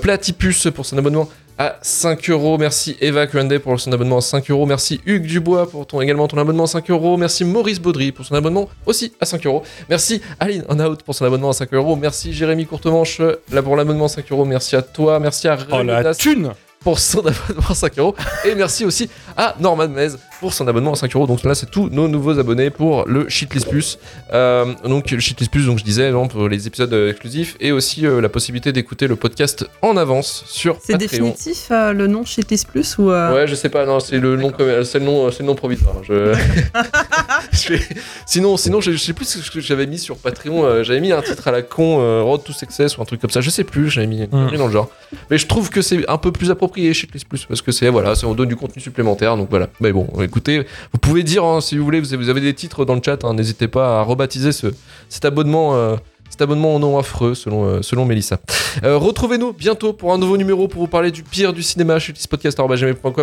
Platypus 0.00 0.68
pour 0.74 0.86
son 0.86 0.98
abonnement 0.98 1.28
à 1.60 1.76
5 1.82 2.30
euros. 2.30 2.56
Merci 2.56 2.96
Eva 3.02 3.26
Kuende 3.26 3.58
pour 3.58 3.78
son 3.78 3.92
abonnement 3.92 4.16
à 4.16 4.20
5 4.22 4.50
euros. 4.50 4.64
Merci 4.64 5.02
Hugues 5.04 5.26
Dubois 5.26 5.68
pour 5.68 5.86
ton, 5.86 6.00
également 6.00 6.26
ton 6.26 6.38
abonnement 6.38 6.64
à 6.64 6.66
5 6.66 6.90
euros. 6.90 7.18
Merci 7.18 7.44
Maurice 7.44 7.78
Baudry 7.78 8.12
pour 8.12 8.24
son 8.24 8.34
abonnement 8.34 8.70
aussi 8.86 9.12
à 9.20 9.26
5 9.26 9.44
euros. 9.44 9.62
Merci 9.90 10.22
Aline 10.40 10.64
On 10.70 10.80
Out 10.80 11.02
pour 11.02 11.14
son 11.14 11.26
abonnement 11.26 11.50
à 11.50 11.52
5 11.52 11.74
euros. 11.74 11.96
Merci 11.96 12.32
Jérémy 12.32 12.64
Courtemanche 12.64 13.20
euh, 13.20 13.42
là 13.52 13.62
pour 13.62 13.76
l'abonnement 13.76 14.06
à 14.06 14.08
5 14.08 14.32
euros. 14.32 14.46
Merci 14.46 14.74
à 14.74 14.80
toi. 14.80 15.20
Merci 15.20 15.48
à 15.48 15.58
Oh 15.70 15.82
la 15.82 16.14
thune 16.14 16.52
pour 16.80 16.98
son 16.98 17.18
abonnement 17.26 17.68
à 17.68 17.74
5 17.74 17.98
euros. 17.98 18.14
Et 18.46 18.54
merci 18.54 18.86
aussi 18.86 19.10
à 19.36 19.54
Norman 19.60 19.88
Mez 19.88 20.16
pour 20.40 20.52
son 20.54 20.66
abonnement 20.66 20.92
à 20.92 20.96
5 20.96 21.14
euros. 21.14 21.26
Donc 21.26 21.44
là, 21.44 21.54
c'est 21.54 21.70
tous 21.70 21.88
nos 21.90 22.08
nouveaux 22.08 22.38
abonnés 22.38 22.70
pour 22.70 23.04
le 23.06 23.28
Shitlist 23.28 23.68
Plus. 23.68 23.98
Euh, 24.32 24.64
donc 24.84 25.10
le 25.10 25.20
Shitlist 25.20 25.50
Plus, 25.52 25.66
donc 25.66 25.78
je 25.78 25.84
disais, 25.84 26.10
non, 26.10 26.26
pour 26.28 26.48
les 26.48 26.66
épisodes 26.66 26.92
euh, 26.92 27.10
exclusifs 27.10 27.56
et 27.60 27.72
aussi 27.72 28.06
euh, 28.06 28.20
la 28.20 28.28
possibilité 28.28 28.72
d'écouter 28.72 29.06
le 29.06 29.16
podcast 29.16 29.66
en 29.82 29.96
avance 29.96 30.44
sur 30.46 30.78
C'est 30.82 30.96
définitif 30.96 31.68
euh, 31.70 31.92
le 31.92 32.06
nom 32.06 32.24
Shitlist 32.24 32.68
Plus 32.68 32.96
ou 32.98 33.10
euh, 33.10 33.34
Ouais, 33.34 33.46
je 33.46 33.54
sais 33.54 33.68
pas, 33.68 33.84
non, 33.86 34.00
c'est 34.00 34.18
le 34.18 34.36
nom, 34.36 34.52
c'est 34.84 34.98
le 34.98 35.04
nom, 35.04 35.30
c'est 35.30 35.40
le 35.40 35.46
nom 35.46 35.54
provisoire. 35.54 35.96
Je... 36.02 36.34
je 37.52 37.72
vais- 37.74 37.80
Sinon, 38.26 38.56
sinon, 38.56 38.80
je, 38.80 38.92
je 38.92 38.96
sais 38.98 39.12
plus 39.12 39.26
ce 39.26 39.50
que 39.50 39.60
j'avais 39.60 39.86
mis 39.86 39.98
sur 39.98 40.16
Patreon. 40.16 40.64
euh, 40.64 40.82
j'avais 40.84 41.00
mis 41.00 41.12
un 41.12 41.22
titre 41.22 41.46
à 41.48 41.50
la 41.50 41.62
con, 41.62 42.00
euh, 42.00 42.22
Road 42.22 42.42
to 42.44 42.52
Success 42.52 42.96
ou 42.96 43.02
un 43.02 43.04
truc 43.04 43.20
comme 43.20 43.30
ça. 43.30 43.40
Je 43.40 43.50
sais 43.50 43.64
plus, 43.64 43.90
j'avais 43.90 44.06
mis, 44.06 44.20
mis 44.20 44.58
dans 44.58 44.66
le 44.66 44.72
genre. 44.72 44.88
Mais 45.30 45.38
je 45.38 45.46
trouve 45.46 45.70
que 45.70 45.82
c'est 45.82 46.08
un 46.08 46.18
peu 46.18 46.32
plus 46.32 46.50
approprié 46.50 46.94
chez 46.94 47.06
Plus 47.06 47.24
Plus 47.24 47.44
parce 47.44 47.62
que 47.62 47.72
c'est 47.72 47.88
voilà, 47.88 48.14
c'est 48.14 48.26
on 48.26 48.34
donne 48.34 48.48
du 48.48 48.56
contenu 48.56 48.80
supplémentaire. 48.80 49.36
Donc 49.36 49.48
voilà. 49.50 49.68
Mais 49.80 49.92
bon, 49.92 50.06
écoutez, 50.30 50.64
vous 50.92 50.98
pouvez 50.98 51.22
dire 51.22 51.44
hein, 51.44 51.60
si 51.60 51.76
vous 51.76 51.84
voulez, 51.84 52.00
vous 52.00 52.14
avez, 52.14 52.40
des 52.40 52.54
titres 52.54 52.84
dans 52.84 52.94
le 52.94 53.02
chat. 53.04 53.24
hein, 53.24 53.34
N'hésitez 53.34 53.68
pas 53.68 54.00
à 54.00 54.02
rebaptiser 54.02 54.52
ce, 54.52 54.68
cet 55.08 55.24
abonnement. 55.24 55.96
Cet 56.30 56.42
abonnement 56.42 56.74
au 56.74 56.78
nom 56.78 56.98
affreux, 56.98 57.34
selon, 57.34 57.64
euh, 57.64 57.82
selon 57.82 58.06
Mélissa. 58.06 58.38
Euh, 58.84 58.96
Retrouvez-nous 58.96 59.52
bientôt 59.52 59.92
pour 59.92 60.12
un 60.12 60.18
nouveau 60.18 60.36
numéro 60.36 60.68
pour 60.68 60.80
vous 60.80 60.88
parler 60.88 61.10
du 61.10 61.22
pire 61.22 61.52
du 61.52 61.62
cinéma 61.62 61.98
chez 61.98 62.12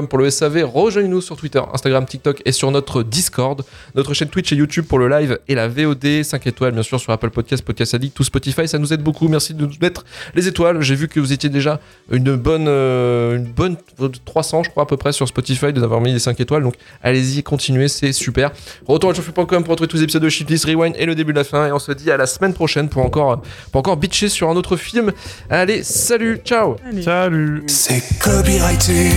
pour 0.10 0.18
le 0.18 0.30
SAV. 0.30 0.64
Rejoignez-nous 0.64 1.22
sur 1.22 1.38
Twitter, 1.38 1.62
Instagram, 1.74 2.06
TikTok 2.06 2.42
et 2.46 2.52
sur 2.52 2.70
notre 2.72 3.04
Discord, 3.04 3.64
notre 3.96 4.14
chaîne 4.14 4.28
Twitch 4.28 4.52
et 4.52 4.56
YouTube 4.56 4.86
pour 4.86 5.00
le 5.00 5.08
live 5.08 5.40
et 5.48 5.56
la 5.56 5.68
VOD. 5.68 6.24
5 6.24 6.46
étoiles, 6.48 6.74
bien 6.74 6.84
sûr, 6.84 7.00
sur 7.00 7.14
Apple 7.14 7.30
Podcast, 7.30 7.64
Podcast 7.64 7.94
Addict, 7.94 8.16
tout 8.16 8.24
Spotify. 8.24 8.68
Ça 8.68 8.78
nous 8.78 8.94
aide 8.94 9.02
beaucoup. 9.02 9.28
Merci 9.28 9.54
de 9.54 9.66
nous 9.66 9.72
mettre 9.82 10.06
les 10.36 10.48
étoiles. 10.48 10.82
J'ai 10.82 10.96
vu 10.96 11.08
que 11.08 11.20
vous 11.20 11.32
étiez 11.32 11.50
déjà 11.50 11.80
une 12.12 12.36
bonne, 12.36 12.68
euh, 12.68 13.38
une 13.38 13.46
bonne 13.46 13.78
300, 14.26 14.64
je 14.64 14.70
crois, 14.70 14.84
à 14.84 14.86
peu 14.86 14.98
près 14.98 15.14
sur 15.14 15.28
Spotify, 15.28 15.68
de 15.68 15.80
nous 15.80 15.84
avoir 15.84 16.02
mis 16.02 16.12
les 16.12 16.20
5 16.20 16.40
étoiles. 16.40 16.64
Donc 16.64 16.76
allez-y, 17.02 17.44
continuez, 17.44 17.88
c'est 17.88 18.12
super. 18.12 18.52
Retour 18.86 19.12
à 19.12 19.14
pour 19.14 19.72
retrouver 19.72 19.88
tous 19.88 19.98
les 19.98 20.04
épisodes 20.04 20.24
de 20.24 20.30
Shitlist 20.30 20.66
Rewind 20.66 20.96
et 20.98 21.06
le 21.06 21.16
début 21.16 21.32
de 21.32 21.38
la 21.38 21.44
fin. 21.44 21.68
Et 21.68 21.72
on 21.72 21.80
se 21.80 21.92
dit 21.92 22.12
à 22.12 22.18
la 22.18 22.26
semaine 22.26 22.54
prochaine 22.54 22.90
pour 22.90 22.97
encore, 23.04 23.42
pour 23.72 23.80
encore 23.80 23.98
bitcher 23.98 24.30
sur 24.30 24.50
un 24.50 24.56
autre 24.56 24.78
film. 24.78 25.12
Allez, 25.50 25.84
salut, 25.84 26.42
ciao! 26.44 26.76
allez. 26.88 27.04
Salut 27.04 27.64
C'est 27.68 28.04
copyrighté. 28.20 29.12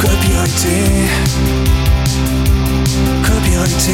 Copyrighté. 0.00 0.76
Copyrighté. 3.22 3.92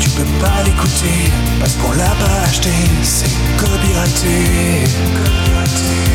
Tu 0.00 0.08
peux 0.10 0.24
pas 0.40 0.62
l'écouter 0.64 1.30
parce 1.60 1.74
qu'on 1.74 1.92
l'a 1.92 2.10
pas 2.10 2.48
acheté. 2.48 2.70
C'est 3.02 3.30
copyrighté. 3.56 4.84
Copyrighté. 5.14 6.12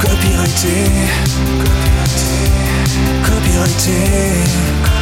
Copyrighté. 0.00 0.74
Copyrighté. 3.24 5.01